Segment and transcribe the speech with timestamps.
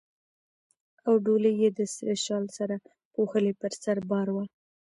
[1.05, 2.75] او ډولۍ یې د سره شال سره
[3.13, 4.45] پوښلې پر سر بار وه.